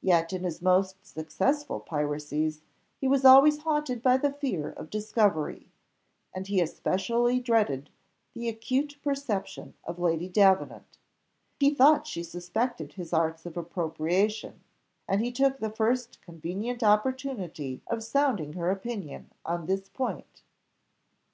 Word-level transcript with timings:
Yet 0.00 0.32
in 0.32 0.42
his 0.42 0.60
most 0.60 1.06
successful 1.06 1.78
piracies 1.78 2.62
he 2.98 3.06
was 3.06 3.24
always 3.24 3.58
haunted 3.58 4.02
by 4.02 4.16
the 4.16 4.32
fear 4.32 4.72
of 4.72 4.90
discovery, 4.90 5.70
and 6.34 6.48
he 6.48 6.60
especially 6.60 7.38
dreaded 7.38 7.88
the 8.32 8.48
acute 8.48 8.98
perception 9.04 9.74
of 9.84 10.00
Lady 10.00 10.28
Davenant; 10.28 10.98
he 11.60 11.72
thought 11.72 12.08
she 12.08 12.24
suspected 12.24 12.94
his 12.94 13.12
arts 13.12 13.46
of 13.46 13.56
appropriation, 13.56 14.64
and 15.06 15.20
he 15.20 15.30
took 15.30 15.60
the 15.60 15.70
first 15.70 16.20
convenient 16.22 16.82
opportunity 16.82 17.82
of 17.86 18.02
sounding 18.02 18.54
her 18.54 18.68
opinion 18.68 19.30
on 19.46 19.66
this 19.66 19.88
point. 19.88 20.42